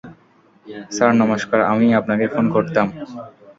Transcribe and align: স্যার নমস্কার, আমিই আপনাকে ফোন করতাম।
স্যার 0.95 1.11
নমস্কার, 1.21 1.59
আমিই 1.71 1.97
আপনাকে 1.99 2.25
ফোন 2.33 2.45
করতাম। 2.55 2.87